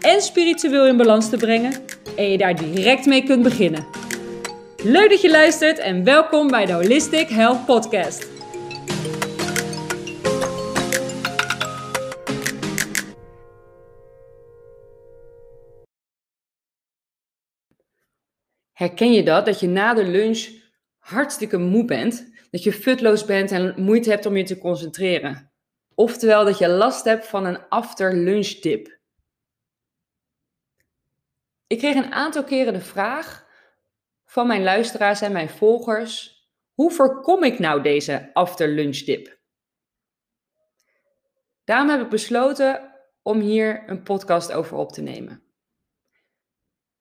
[0.00, 1.72] en spiritueel in balans te brengen
[2.16, 3.86] en je daar direct mee kunt beginnen.
[4.82, 8.28] Leuk dat je luistert en welkom bij de Holistic Health Podcast.
[18.72, 19.46] Herken je dat?
[19.46, 20.48] Dat je na de lunch
[20.98, 25.52] hartstikke moe bent, dat je futloos bent en moeite hebt om je te concentreren.
[25.94, 28.97] Oftewel dat je last hebt van een after lunch dip.
[31.68, 33.46] Ik kreeg een aantal keren de vraag
[34.24, 39.38] van mijn luisteraars en mijn volgers: hoe voorkom ik nou deze after lunch dip?
[41.64, 45.42] Daarom heb ik besloten om hier een podcast over op te nemen.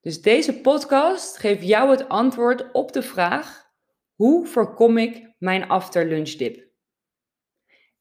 [0.01, 3.69] Dus deze podcast geeft jou het antwoord op de vraag:
[4.13, 6.65] hoe voorkom ik mijn after lunch dip?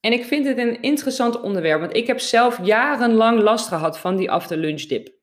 [0.01, 4.17] En ik vind het een interessant onderwerp, want ik heb zelf jarenlang last gehad van
[4.17, 5.16] die after lunch dip.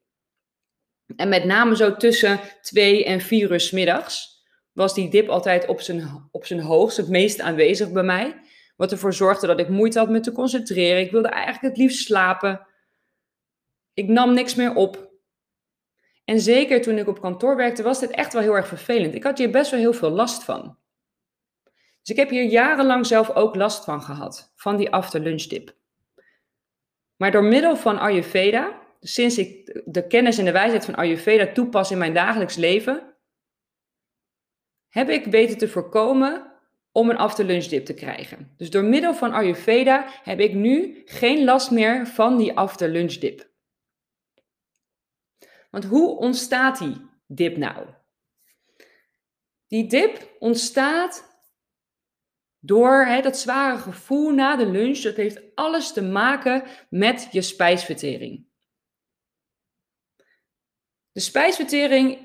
[1.16, 5.82] En met name zo tussen 2 en 4 uur middags was die dip altijd op
[5.82, 8.42] zijn, op zijn hoogst, het meest aanwezig bij mij.
[8.76, 11.02] Wat ervoor zorgde dat ik moeite had met te concentreren.
[11.02, 12.68] Ik wilde eigenlijk het liefst slapen.
[13.94, 15.12] Ik nam niks meer op.
[16.26, 19.14] En zeker toen ik op kantoor werkte, was dit echt wel heel erg vervelend.
[19.14, 20.78] Ik had hier best wel heel veel last van.
[22.00, 25.76] Dus ik heb hier jarenlang zelf ook last van gehad, van die after lunch dip.
[27.16, 31.92] Maar door middel van Ayurveda, sinds ik de kennis en de wijsheid van Ayurveda toepas
[31.92, 33.16] in mijn dagelijks leven,
[34.90, 36.52] heb ik weten te voorkomen
[36.92, 38.54] om een after lunch dip te krijgen.
[38.58, 43.14] Dus door middel van Ayurveda heb ik nu geen last meer van die after lunch
[43.14, 43.52] dip.
[45.70, 47.88] Want hoe ontstaat die dip nou?
[49.68, 51.42] Die dip ontstaat
[52.60, 55.00] door hè, dat zware gevoel na de lunch.
[55.00, 58.46] Dat heeft alles te maken met je spijsvertering.
[61.14, 62.18] De spijsvertering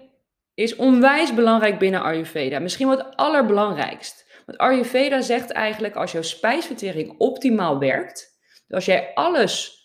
[0.54, 2.58] is onwijs belangrijk binnen Ayurveda.
[2.58, 4.42] Misschien het allerbelangrijkst.
[4.46, 8.38] Want Ayurveda zegt eigenlijk als jouw spijsvertering optimaal werkt,
[8.68, 9.76] als jij alles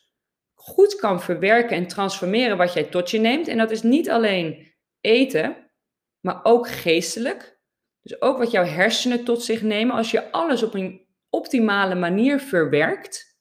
[0.54, 4.74] goed kan verwerken en transformeren wat jij tot je neemt, en dat is niet alleen
[5.02, 5.72] eten,
[6.20, 7.62] maar ook geestelijk.
[8.02, 12.40] Dus ook wat jouw hersenen tot zich nemen, als je alles op een optimale manier
[12.40, 13.40] verwerkt,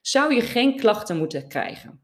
[0.00, 2.01] zou je geen klachten moeten krijgen.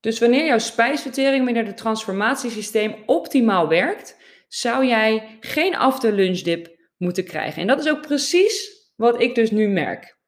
[0.00, 4.16] Dus wanneer jouw spijsvertering binnen het transformatiesysteem optimaal werkt,
[4.48, 7.60] zou jij geen after lunch dip moeten krijgen.
[7.60, 10.18] En dat is ook precies wat ik dus nu merk.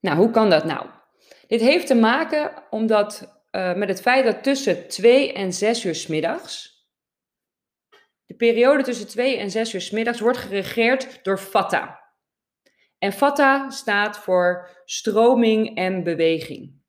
[0.00, 0.88] Nou, hoe kan dat nou?
[1.46, 5.94] Dit heeft te maken omdat, uh, met het feit dat tussen 2 en 6 uur
[5.94, 6.78] s middags,
[8.26, 12.00] de periode tussen 2 en 6 uur s middags wordt geregeerd door Vata.
[12.98, 16.79] En Vata staat voor stroming en beweging.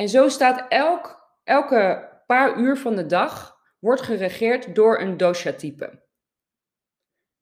[0.00, 6.02] En zo staat elk, elke paar uur van de dag wordt geregeerd door een dosha-type.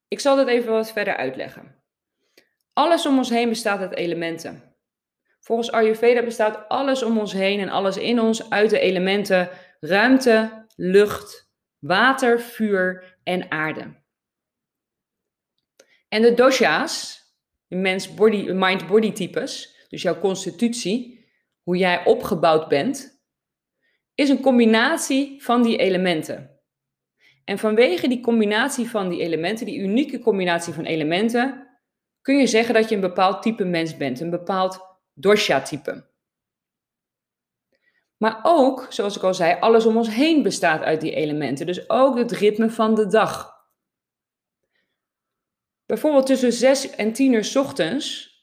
[0.09, 1.83] Ik zal dat even wat verder uitleggen.
[2.73, 4.77] Alles om ons heen bestaat uit elementen.
[5.41, 9.51] Volgens Ayurveda bestaat alles om ons heen en alles in ons uit de elementen
[9.81, 13.95] ruimte, lucht, water, vuur en aarde.
[16.09, 17.23] En de dosha's,
[17.67, 21.16] de mens body, mind-body types, dus jouw constitutie,
[21.67, 23.23] hoe jij opgebouwd bent,
[24.15, 26.61] is een combinatie van die elementen.
[27.45, 31.69] En vanwege die combinatie van die elementen, die unieke combinatie van elementen,
[32.21, 36.05] kun je zeggen dat je een bepaald type mens bent, een bepaald dosha-type.
[38.17, 41.67] Maar ook, zoals ik al zei, alles om ons heen bestaat uit die elementen.
[41.67, 43.55] Dus ook het ritme van de dag.
[45.87, 48.36] Bijvoorbeeld tussen 6 en 10 uur ochtends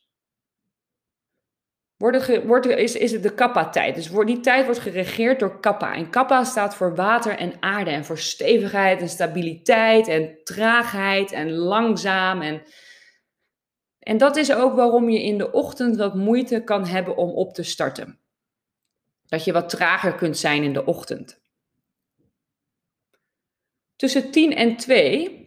[2.03, 3.95] wordt wordt is, is het de kappa-tijd.
[3.95, 5.95] Dus die tijd wordt geregeerd door kappa.
[5.95, 7.91] En kappa staat voor water en aarde.
[7.91, 12.41] En voor stevigheid en stabiliteit en traagheid en langzaam.
[12.41, 12.63] En,
[13.99, 17.53] en dat is ook waarom je in de ochtend wat moeite kan hebben om op
[17.53, 18.19] te starten.
[19.25, 21.41] Dat je wat trager kunt zijn in de ochtend.
[23.95, 25.42] Tussen 10 en 2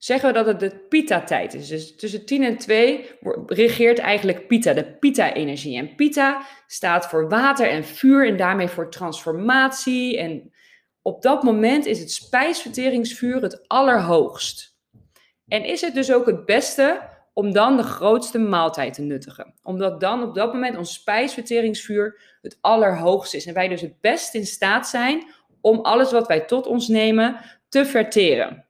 [0.00, 1.68] zeggen we dat het de Pitta-tijd is.
[1.68, 3.10] Dus tussen 10 en 2
[3.46, 5.76] regeert eigenlijk Pitta, de Pitta-energie.
[5.76, 10.18] En Pitta staat voor water en vuur en daarmee voor transformatie.
[10.18, 10.52] En
[11.02, 14.78] op dat moment is het spijsverteringsvuur het allerhoogst.
[15.48, 19.54] En is het dus ook het beste om dan de grootste maaltijd te nuttigen.
[19.62, 23.46] Omdat dan op dat moment ons spijsverteringsvuur het allerhoogste is.
[23.46, 25.24] En wij dus het best in staat zijn
[25.60, 28.69] om alles wat wij tot ons nemen te verteren.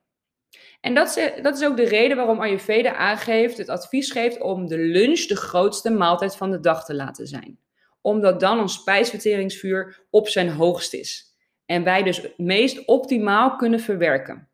[0.81, 4.67] En dat is, dat is ook de reden waarom Ayurveda aangeeft, het advies geeft om
[4.67, 7.59] de lunch de grootste maaltijd van de dag te laten zijn.
[8.01, 11.35] Omdat dan ons spijsverteringsvuur op zijn hoogst is.
[11.67, 14.49] En wij dus het meest optimaal kunnen verwerken.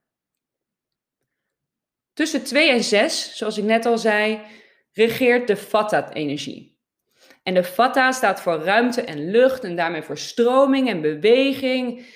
[2.12, 4.40] Tussen 2 en 6, zoals ik net al zei,
[4.92, 6.78] regeert de Vata-energie.
[7.42, 12.06] En de Vata staat voor ruimte en lucht en daarmee voor stroming en beweging.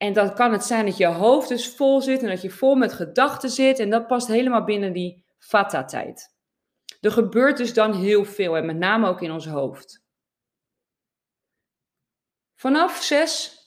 [0.00, 2.74] En dan kan het zijn dat je hoofd dus vol zit en dat je vol
[2.74, 3.78] met gedachten zit.
[3.78, 6.34] En dat past helemaal binnen die Vata-tijd.
[7.00, 10.04] Er gebeurt dus dan heel veel en met name ook in ons hoofd.
[12.54, 13.58] Vanaf 6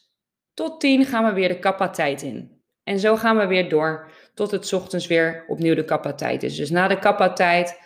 [0.54, 2.62] tot 10 gaan we weer de kappa-tijd in.
[2.84, 6.56] En zo gaan we weer door tot het ochtends weer opnieuw de kappa-tijd is.
[6.56, 7.80] Dus na de kappa-tijd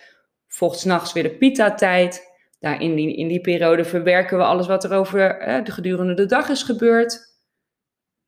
[0.47, 2.35] volgt s'nachts weer de pita-tijd.
[2.59, 6.25] Daar in die, in die periode verwerken we alles wat er over de gedurende de
[6.25, 7.36] dag is gebeurd.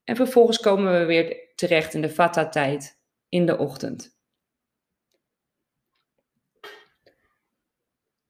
[0.09, 4.19] En vervolgens komen we weer terecht in de vata-tijd in de ochtend.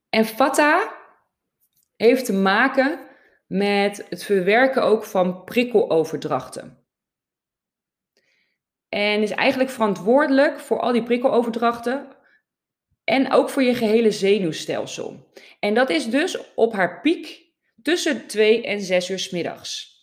[0.09, 0.95] En vata
[1.95, 2.99] heeft te maken
[3.47, 6.85] met het verwerken ook van prikkeloverdrachten.
[8.89, 12.07] En is eigenlijk verantwoordelijk voor al die prikkeloverdrachten
[13.03, 15.31] en ook voor je gehele zenuwstelsel.
[15.59, 19.99] En dat is dus op haar piek tussen 2 en 6 uur s middags.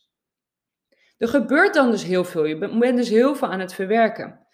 [1.16, 2.44] Er gebeurt dan dus heel veel.
[2.44, 4.46] Je bent dus heel veel aan het verwerken.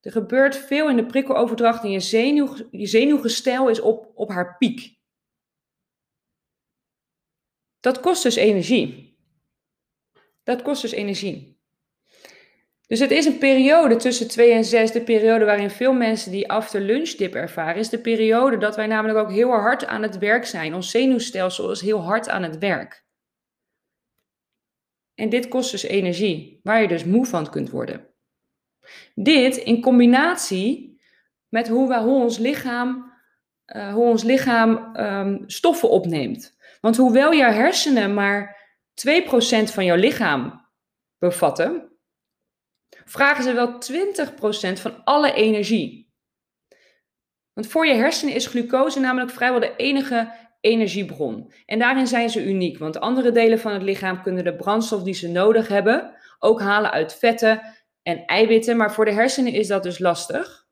[0.00, 4.56] Er gebeurt veel in de prikkeloverdracht en je, zenuw, je zenuwgestel is op, op haar
[4.56, 4.98] piek.
[7.80, 9.18] Dat kost dus energie.
[10.42, 11.58] Dat kost dus energie.
[12.86, 16.50] Dus het is een periode tussen 2 en 6, de periode waarin veel mensen die
[16.50, 20.18] after lunch dip ervaren, is de periode dat wij namelijk ook heel hard aan het
[20.18, 20.74] werk zijn.
[20.74, 23.04] Ons zenuwstelsel is heel hard aan het werk.
[25.20, 28.06] En dit kost dus energie, waar je dus moe van kunt worden.
[29.14, 31.00] Dit in combinatie
[31.48, 33.12] met hoe, we, hoe ons lichaam,
[33.66, 36.56] uh, hoe ons lichaam um, stoffen opneemt.
[36.80, 38.68] Want hoewel jouw hersenen maar
[39.08, 40.68] 2% van jouw lichaam
[41.18, 41.92] bevatten,
[43.04, 43.78] vragen ze wel
[44.78, 46.12] 20% van alle energie.
[47.52, 51.52] Want voor je hersenen is glucose namelijk vrijwel de enige energiebron.
[51.66, 55.14] En daarin zijn ze uniek, want andere delen van het lichaam kunnen de brandstof die
[55.14, 57.62] ze nodig hebben ook halen uit vetten
[58.02, 60.66] en eiwitten, maar voor de hersenen is dat dus lastig.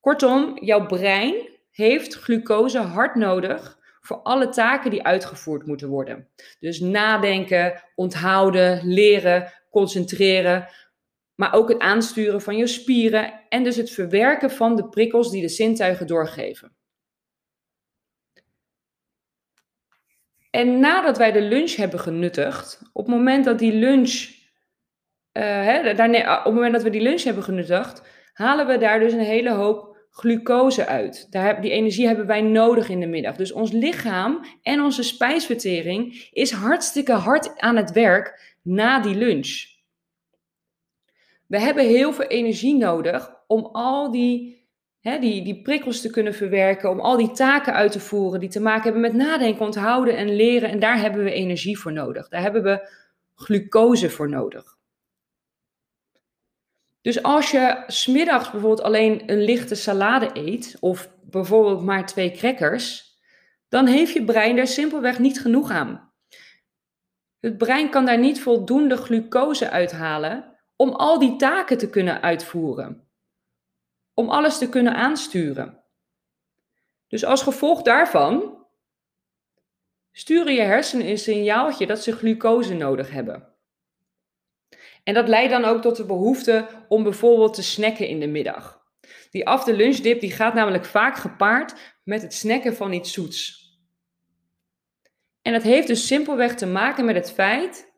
[0.00, 1.34] Kortom, jouw brein
[1.70, 6.28] heeft glucose hard nodig voor alle taken die uitgevoerd moeten worden.
[6.60, 10.68] Dus nadenken, onthouden, leren, concentreren,
[11.34, 15.42] maar ook het aansturen van je spieren en dus het verwerken van de prikkels die
[15.42, 16.76] de zintuigen doorgeven.
[20.54, 24.12] En nadat wij de lunch hebben genuttigd, op het moment dat die lunch,
[25.32, 28.02] uh, hè, daarna, op het moment dat we die lunch hebben genuttigd,
[28.32, 31.26] halen we daar dus een hele hoop glucose uit.
[31.30, 33.36] Daar, die energie hebben wij nodig in de middag.
[33.36, 39.64] Dus ons lichaam en onze spijsvertering is hartstikke hard aan het werk na die lunch.
[41.46, 44.63] We hebben heel veel energie nodig om al die
[45.04, 48.48] hè, die, die prikkels te kunnen verwerken, om al die taken uit te voeren die
[48.48, 50.70] te maken hebben met nadenken, onthouden en leren.
[50.70, 52.28] En daar hebben we energie voor nodig.
[52.28, 52.88] Daar hebben we
[53.34, 54.76] glucose voor nodig.
[57.00, 63.16] Dus als je smiddags bijvoorbeeld alleen een lichte salade eet, of bijvoorbeeld maar twee crackers,
[63.68, 66.12] dan heeft je brein daar simpelweg niet genoeg aan.
[67.40, 73.03] Het brein kan daar niet voldoende glucose uithalen om al die taken te kunnen uitvoeren
[74.14, 75.84] om alles te kunnen aansturen.
[77.08, 78.66] Dus als gevolg daarvan
[80.12, 83.52] sturen je hersenen een signaaltje dat ze glucose nodig hebben.
[85.02, 88.82] En dat leidt dan ook tot de behoefte om bijvoorbeeld te snacken in de middag.
[89.30, 93.62] Die after lunch dip die gaat namelijk vaak gepaard met het snacken van iets zoets.
[95.42, 97.92] En dat heeft dus simpelweg te maken met het feit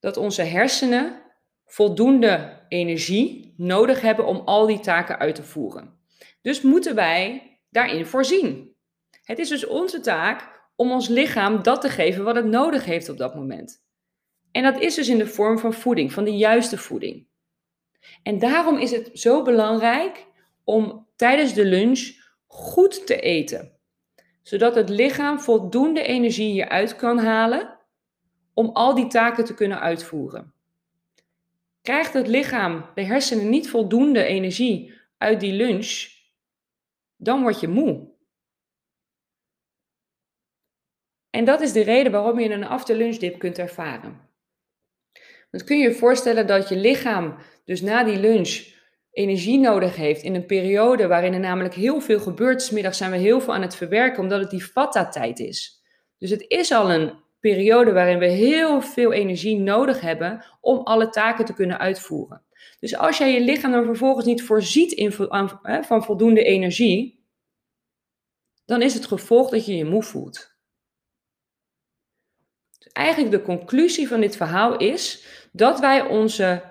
[0.00, 1.22] dat onze hersenen
[1.64, 5.98] voldoende energie nodig hebben om al die taken uit te voeren.
[6.42, 8.74] Dus moeten wij daarin voorzien.
[9.22, 13.08] Het is dus onze taak om ons lichaam dat te geven wat het nodig heeft
[13.08, 13.84] op dat moment.
[14.52, 17.26] En dat is dus in de vorm van voeding, van de juiste voeding.
[18.22, 20.26] En daarom is het zo belangrijk
[20.64, 22.00] om tijdens de lunch
[22.46, 23.72] goed te eten,
[24.42, 27.78] zodat het lichaam voldoende energie hieruit kan halen
[28.54, 30.54] om al die taken te kunnen uitvoeren.
[31.82, 36.08] Krijgt het lichaam, de hersenen, niet voldoende energie uit die lunch,
[37.16, 38.08] dan word je moe.
[41.30, 44.28] En dat is de reden waarom je een after-lunch dip kunt ervaren.
[45.50, 48.78] Dan kun je je voorstellen dat je lichaam dus na die lunch
[49.10, 52.62] energie nodig heeft in een periode waarin er namelijk heel veel gebeurt.
[52.62, 55.82] Smiddag zijn we heel veel aan het verwerken omdat het die vata-tijd is.
[56.18, 61.08] Dus het is al een periode waarin we heel veel energie nodig hebben om alle
[61.08, 62.42] taken te kunnen uitvoeren.
[62.80, 65.12] Dus als jij je lichaam dan vervolgens niet voorziet in,
[65.82, 67.24] van voldoende energie,
[68.64, 70.58] dan is het gevolg dat je je moe voelt.
[72.78, 76.62] Dus eigenlijk de conclusie van dit verhaal is dat wij onze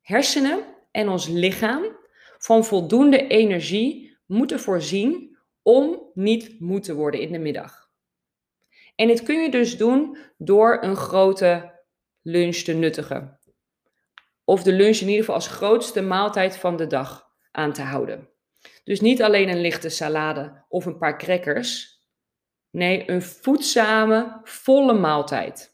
[0.00, 1.82] hersenen en ons lichaam
[2.38, 7.81] van voldoende energie moeten voorzien om niet moe te worden in de middag.
[8.94, 11.80] En dit kun je dus doen door een grote
[12.22, 13.40] lunch te nuttigen.
[14.44, 18.28] Of de lunch in ieder geval als grootste maaltijd van de dag aan te houden.
[18.84, 22.00] Dus niet alleen een lichte salade of een paar crackers.
[22.70, 25.72] Nee, een voedzame, volle maaltijd.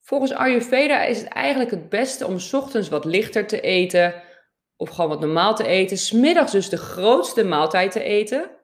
[0.00, 4.22] Volgens Ayurveda is het eigenlijk het beste om ochtends wat lichter te eten.
[4.76, 5.98] Of gewoon wat normaal te eten.
[5.98, 8.59] Smiddags dus de grootste maaltijd te eten.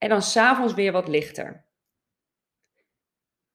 [0.00, 1.64] En dan s'avonds weer wat lichter.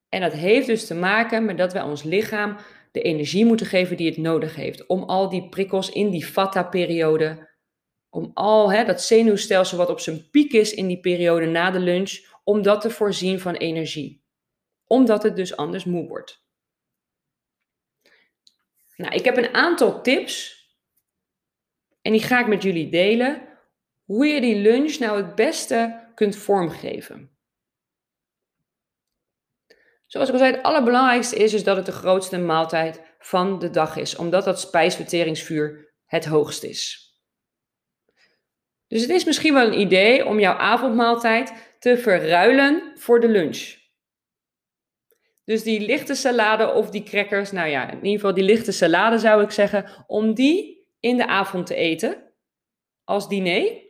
[0.08, 2.56] En dat heeft dus te maken met dat wij ons lichaam
[2.92, 4.86] de energie moeten geven die het nodig heeft.
[4.86, 7.48] Om al die prikkels in die vata-periode,
[8.10, 11.78] om al hè, dat zenuwstelsel wat op zijn piek is in die periode na de
[11.78, 14.24] lunch, om dat te voorzien van energie.
[14.86, 16.44] Omdat het dus anders moe wordt.
[18.96, 20.64] Nou, ik heb een aantal tips
[22.02, 23.48] en die ga ik met jullie delen.
[24.04, 27.30] Hoe je die lunch nou het beste kunt vormgeven.
[30.06, 33.70] Zoals ik al zei, het allerbelangrijkste is, is dat het de grootste maaltijd van de
[33.70, 37.10] dag is, omdat dat spijsverteringsvuur het hoogst is.
[38.88, 43.74] Dus het is misschien wel een idee om jouw avondmaaltijd te verruilen voor de lunch.
[45.44, 49.18] Dus die lichte salade of die crackers, nou ja, in ieder geval die lichte salade
[49.18, 52.32] zou ik zeggen, om die in de avond te eten
[53.04, 53.85] als diner.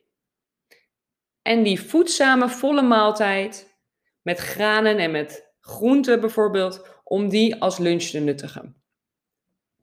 [1.47, 3.79] En die voedzame volle maaltijd
[4.23, 8.83] met granen en met groenten bijvoorbeeld, om die als lunch te nuttigen.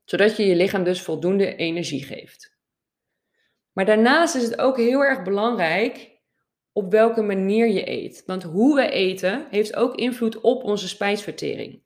[0.04, 2.58] Zodat je je lichaam dus voldoende energie geeft.
[3.72, 6.22] Maar daarnaast is het ook heel erg belangrijk
[6.72, 8.24] op welke manier je eet.
[8.26, 11.84] Want hoe we eten heeft ook invloed op onze spijsvertering.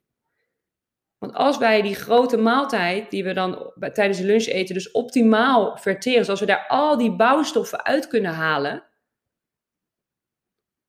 [1.18, 5.78] Want als wij die grote maaltijd die we dan tijdens de lunch eten, dus optimaal
[5.78, 8.86] verteren, zoals we daar al die bouwstoffen uit kunnen halen,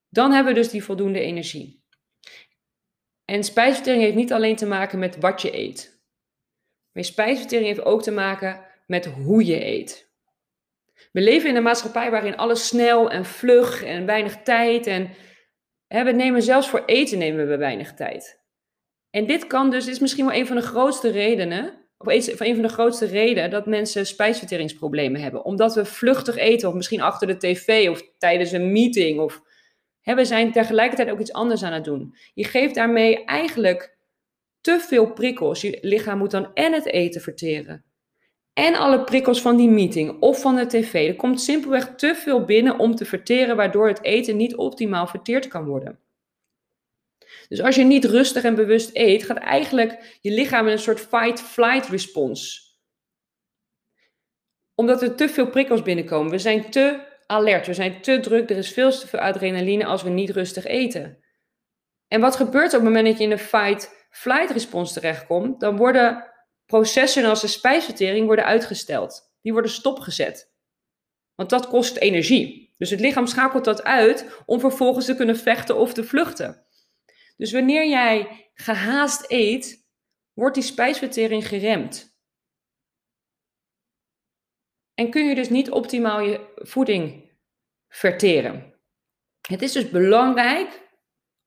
[0.09, 1.83] dan hebben we dus die voldoende energie.
[3.25, 6.03] En spijsvertering heeft niet alleen te maken met wat je eet.
[6.93, 10.13] Maar spijsvertering heeft ook te maken met hoe je eet.
[11.13, 15.11] We leven in een maatschappij waarin alles snel en vlug en weinig tijd en
[15.89, 18.41] we nemen zelfs voor eten nemen we weinig tijd.
[19.11, 22.07] En dit kan dus, is misschien wel een van de grootste redenen, of
[22.41, 25.45] een van de grootste redenen dat mensen spijsverteringsproblemen hebben.
[25.45, 29.43] Omdat we vluchtig eten, of misschien achter de tv, of tijdens een meeting, of
[30.17, 32.15] we zijn tegelijkertijd ook iets anders aan het doen.
[32.35, 33.97] Je geeft daarmee eigenlijk
[34.61, 35.61] te veel prikkels.
[35.61, 37.85] Je lichaam moet dan en het eten verteren,
[38.59, 41.09] en alle prikkels van die meeting of van de tv.
[41.09, 45.49] Er komt simpelweg te veel binnen om te verteren, waardoor het eten niet optimaal verteerd
[45.49, 45.99] kan worden.
[47.49, 51.01] Dus als je niet rustig en bewust eet, gaat eigenlijk je lichaam in een soort
[51.01, 52.61] fight-flight response.
[54.75, 56.31] Omdat er te veel prikkels binnenkomen.
[56.31, 60.03] We zijn te alert, we zijn te druk, er is veel te veel adrenaline als
[60.03, 61.25] we niet rustig eten.
[62.09, 65.61] En wat gebeurt er op het moment dat je in een fight-flight response terechtkomt?
[65.61, 66.33] Dan worden
[66.67, 69.37] processen als de spijsvertering worden uitgesteld.
[69.43, 70.53] Die worden stopgezet.
[71.35, 72.75] Want dat kost energie.
[72.79, 76.67] Dus het lichaam schakelt dat uit om vervolgens te kunnen vechten of te vluchten.
[77.37, 79.87] Dus wanneer jij gehaast eet,
[80.33, 82.18] wordt die spijsvertering geremd.
[84.99, 87.31] En kun je dus niet optimaal je voeding
[87.89, 88.75] verteren.
[89.49, 90.89] Het is dus belangrijk,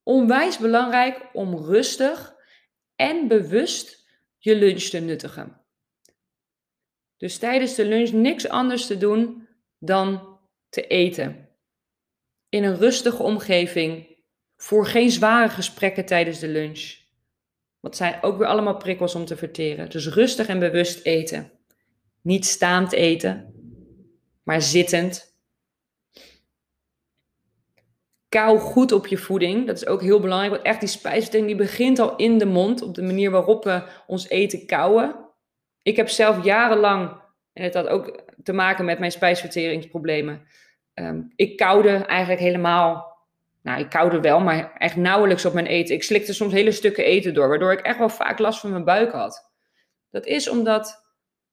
[0.03, 2.35] onwijs belangrijk, om rustig
[2.95, 5.61] en bewust je lunch te nuttigen.
[7.17, 9.47] Dus tijdens de lunch niks anders te doen
[9.79, 10.39] dan
[10.69, 11.49] te eten.
[12.49, 14.17] In een rustige omgeving.
[14.57, 16.97] Voor geen zware gesprekken tijdens de lunch.
[17.79, 19.89] Wat zijn ook weer allemaal prikkels om te verteren.
[19.89, 21.60] Dus rustig en bewust eten.
[22.21, 23.53] Niet staand eten,
[24.43, 25.35] maar zittend.
[28.29, 29.67] Kauw goed op je voeding.
[29.67, 30.53] Dat is ook heel belangrijk.
[30.53, 32.81] Want echt die spijsvertering die begint al in de mond.
[32.81, 35.15] Op de manier waarop we ons eten kauwen.
[35.81, 37.21] Ik heb zelf jarenlang,
[37.53, 40.47] en het had ook te maken met mijn spijsverteringsproblemen.
[40.93, 43.11] Um, ik koude eigenlijk helemaal
[43.61, 45.95] nou, ik koude wel, maar echt nauwelijks op mijn eten.
[45.95, 48.83] Ik slikte soms hele stukken eten door, waardoor ik echt wel vaak last van mijn
[48.83, 49.51] buik had.
[50.09, 51.00] Dat is omdat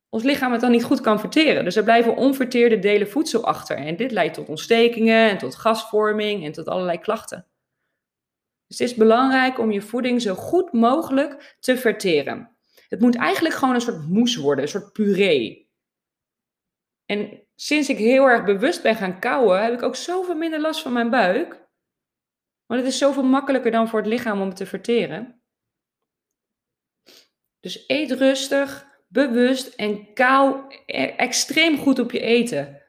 [0.09, 1.65] ons lichaam het dan niet goed kan verteren.
[1.65, 3.77] Dus er blijven onverteerde delen voedsel achter.
[3.77, 7.47] En dit leidt tot ontstekingen en tot gasvorming en tot allerlei klachten.
[8.67, 12.57] Dus het is belangrijk om je voeding zo goed mogelijk te verteren.
[12.88, 15.71] Het moet eigenlijk gewoon een soort moes worden, een soort puree.
[17.07, 20.83] En sinds ik heel erg bewust ben gaan kouwen, heb ik ook zoveel minder last
[20.83, 21.67] van mijn buik.
[22.67, 25.43] Want het is zoveel makkelijker dan voor het lichaam om het te verteren.
[27.61, 32.83] Dus eet rustig, bewust en kou e- extreem goed op je eten.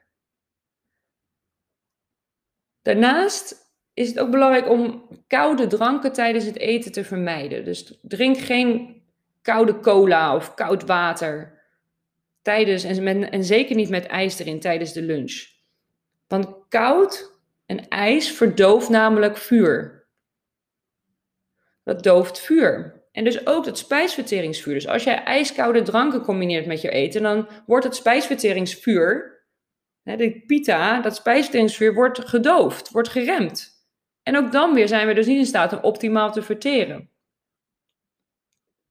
[2.82, 7.64] Daarnaast is het ook belangrijk om koude dranken tijdens het eten te vermijden.
[7.64, 9.02] Dus drink geen
[9.42, 11.58] koude cola of koud water
[12.42, 15.48] tijdens en, en zeker niet met ijs erin tijdens de lunch.
[16.26, 20.06] Want koud en ijs verdooft namelijk vuur.
[21.84, 22.99] Dat dooft vuur.
[23.12, 24.74] En dus ook het spijsverteringsvuur.
[24.74, 29.38] Dus als jij ijskoude dranken combineert met je eten, dan wordt het spijsverteringsvuur,
[30.02, 33.78] de pita, dat spijsverteringsvuur, wordt gedoofd, wordt geremd.
[34.22, 37.10] En ook dan weer zijn we dus niet in staat om optimaal te verteren.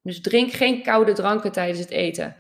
[0.02, 2.36] Dus drink geen koude dranken tijdens het eten.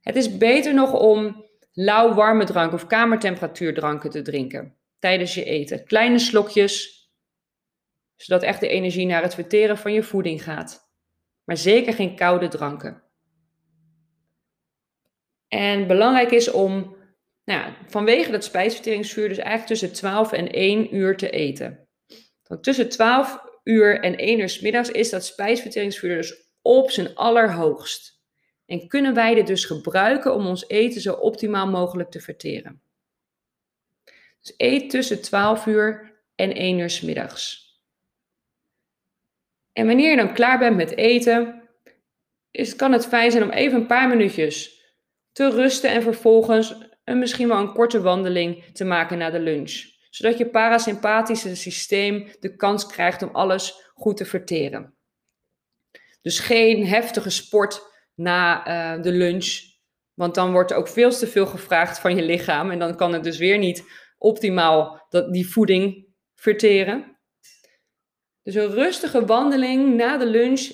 [0.00, 5.44] Het is beter nog om lauw warme drank of kamertemperatuur dranken te drinken tijdens je
[5.44, 5.84] eten.
[5.84, 7.02] Kleine slokjes,
[8.16, 10.83] zodat echt de energie naar het verteren van je voeding gaat.
[11.44, 13.02] Maar zeker geen koude dranken.
[15.48, 16.96] En belangrijk is om
[17.44, 21.88] nou ja, vanwege dat spijsverteringsvuur dus eigenlijk tussen 12 en 1 uur te eten.
[22.46, 27.14] Want tussen 12 uur en 1 uur s middags is dat spijsverteringsvuur dus op zijn
[27.14, 28.22] allerhoogst.
[28.66, 32.82] En kunnen wij dit dus gebruiken om ons eten zo optimaal mogelijk te verteren.
[34.40, 37.63] Dus eet tussen 12 uur en 1 uur s middags.
[39.74, 41.62] En wanneer je dan klaar bent met eten,
[42.50, 44.82] is, kan het fijn zijn om even een paar minuutjes
[45.32, 49.82] te rusten en vervolgens een, misschien wel een korte wandeling te maken na de lunch.
[50.10, 54.94] Zodat je parasympathische systeem de kans krijgt om alles goed te verteren.
[56.22, 57.82] Dus geen heftige sport
[58.14, 59.60] na uh, de lunch,
[60.14, 63.12] want dan wordt er ook veel te veel gevraagd van je lichaam en dan kan
[63.12, 63.84] het dus weer niet
[64.18, 67.13] optimaal dat, die voeding verteren.
[68.44, 70.70] Dus een rustige wandeling na de lunch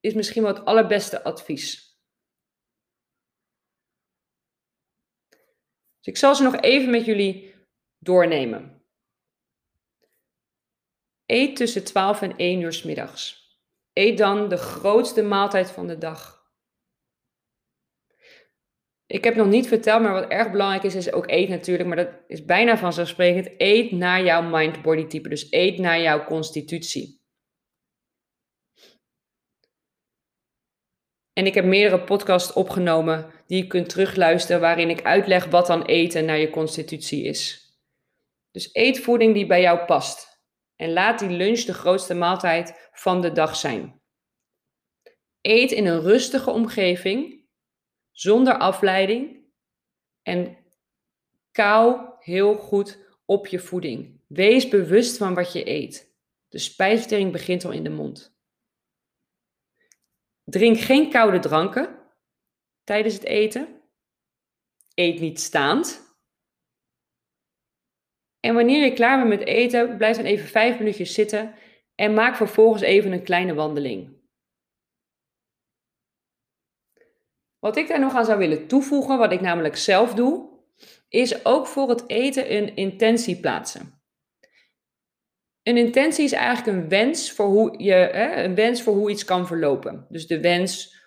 [0.00, 2.00] is misschien wel het allerbeste advies.
[5.96, 7.54] Dus ik zal ze nog even met jullie
[7.98, 8.86] doornemen.
[11.26, 13.40] Eet tussen 12 en 1 uur s middags.
[13.92, 16.41] Eet dan de grootste maaltijd van de dag.
[19.12, 21.88] Ik heb nog niet verteld, maar wat erg belangrijk is, is ook eet natuurlijk.
[21.88, 23.50] Maar dat is bijna vanzelfsprekend.
[23.56, 25.28] Eet naar jouw mind-body type.
[25.28, 27.20] Dus eet naar jouw constitutie.
[31.32, 35.84] En ik heb meerdere podcasts opgenomen die je kunt terugluisteren, waarin ik uitleg wat dan
[35.84, 37.70] eten naar je constitutie is.
[38.50, 40.44] Dus eet voeding die bij jou past.
[40.76, 44.00] En laat die lunch de grootste maaltijd van de dag zijn.
[45.40, 47.41] Eet in een rustige omgeving
[48.22, 49.44] zonder afleiding
[50.22, 50.56] en
[51.52, 54.20] kou heel goed op je voeding.
[54.26, 56.14] Wees bewust van wat je eet.
[56.48, 58.36] De spijsvertering begint al in de mond.
[60.44, 61.98] Drink geen koude dranken
[62.84, 63.80] tijdens het eten.
[64.94, 66.16] Eet niet staand.
[68.40, 71.54] En wanneer je klaar bent met eten, blijf dan even vijf minuutjes zitten
[71.94, 74.21] en maak vervolgens even een kleine wandeling.
[77.62, 80.48] Wat ik daar nog aan zou willen toevoegen, wat ik namelijk zelf doe,
[81.08, 84.02] is ook voor het eten een intentie plaatsen.
[85.62, 89.24] Een intentie is eigenlijk een wens voor hoe, je, hè, een wens voor hoe iets
[89.24, 90.06] kan verlopen.
[90.08, 91.00] Dus de wens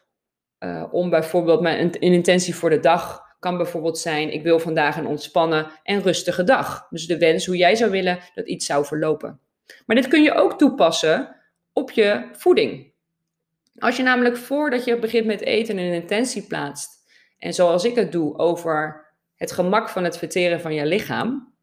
[0.59, 4.97] uh, om bijvoorbeeld mijn een, intentie voor de dag kan bijvoorbeeld zijn: ik wil vandaag
[4.97, 6.87] een ontspannen en rustige dag.
[6.89, 9.39] Dus de wens hoe jij zou willen dat iets zou verlopen.
[9.85, 11.35] Maar dit kun je ook toepassen
[11.73, 12.93] op je voeding.
[13.77, 17.03] Als je namelijk voordat je begint met eten een intentie plaatst,
[17.37, 21.53] en zoals ik het doe over het gemak van het verteren van je lichaam,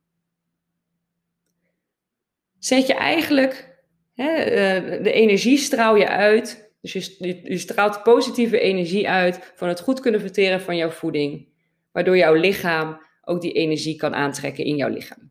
[2.59, 3.79] zet je eigenlijk
[4.14, 6.70] hè, eh, de energie straal je uit.
[6.81, 11.51] Dus je, je straalt positieve energie uit van het goed kunnen verteren van jouw voeding.
[11.92, 15.31] waardoor jouw lichaam ook die energie kan aantrekken in jouw lichaam.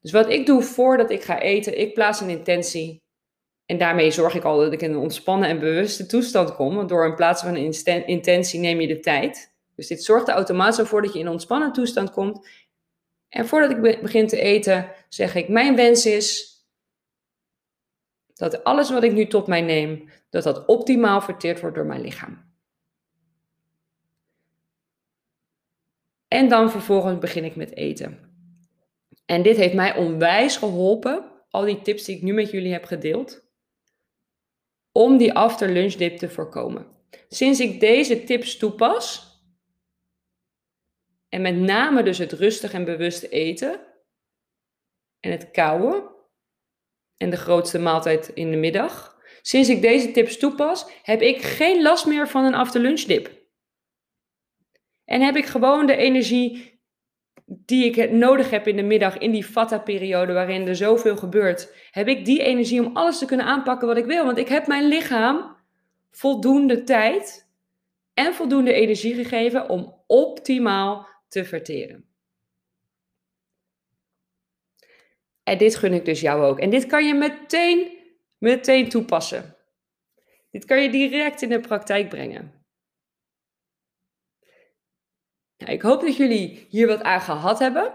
[0.00, 3.02] Dus wat ik doe voordat ik ga eten, ik plaats een intentie.
[3.68, 6.74] En daarmee zorg ik al dat ik in een ontspannen en bewuste toestand kom.
[6.74, 9.54] Want door in plaats van een intentie neem je de tijd.
[9.74, 12.48] Dus dit zorgt er automatisch voor dat je in een ontspannen toestand komt.
[13.28, 16.56] En voordat ik begin te eten, zeg ik: Mijn wens is
[18.34, 22.00] dat alles wat ik nu tot mij neem, dat dat optimaal verteerd wordt door mijn
[22.00, 22.46] lichaam.
[26.28, 28.18] En dan vervolgens begin ik met eten.
[29.26, 32.84] En dit heeft mij onwijs geholpen, al die tips die ik nu met jullie heb
[32.84, 33.46] gedeeld,
[34.92, 36.86] om die after lunch dip te voorkomen.
[37.28, 39.28] Sinds ik deze tips toepas,
[41.28, 43.80] en met name dus het rustig en bewust eten
[45.20, 46.16] en het kouwen
[47.16, 49.16] en de grootste maaltijd in de middag.
[49.42, 53.46] Sinds ik deze tips toepas, heb ik geen last meer van een after lunch dip.
[55.04, 56.77] En heb ik gewoon de energie
[57.50, 62.08] die ik nodig heb in de middag, in die vata-periode waarin er zoveel gebeurt, heb
[62.08, 64.24] ik die energie om alles te kunnen aanpakken wat ik wil.
[64.24, 65.56] Want ik heb mijn lichaam
[66.10, 67.48] voldoende tijd
[68.14, 72.06] en voldoende energie gegeven om optimaal te verteren.
[75.42, 76.58] En dit gun ik dus jou ook.
[76.58, 77.98] En dit kan je meteen,
[78.38, 79.56] meteen toepassen.
[80.50, 82.57] Dit kan je direct in de praktijk brengen.
[85.58, 87.94] Nou, ik hoop dat jullie hier wat aan gehad hebben.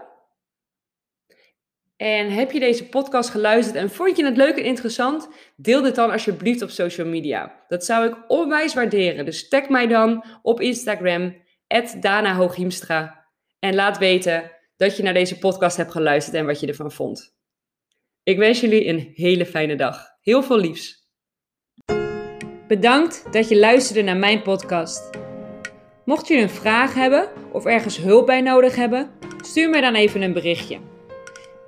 [1.96, 5.28] En heb je deze podcast geluisterd en vond je het leuk en interessant?
[5.56, 7.64] Deel dit dan alsjeblieft op social media.
[7.68, 9.24] Dat zou ik onwijs waarderen.
[9.24, 11.42] Dus tag mij dan op Instagram,
[12.00, 12.48] Dana
[13.58, 17.36] En laat weten dat je naar deze podcast hebt geluisterd en wat je ervan vond.
[18.22, 20.06] Ik wens jullie een hele fijne dag.
[20.20, 21.08] Heel veel liefs.
[22.68, 25.23] Bedankt dat je luisterde naar mijn podcast.
[26.04, 30.22] Mocht je een vraag hebben of ergens hulp bij nodig hebben, stuur me dan even
[30.22, 30.78] een berichtje.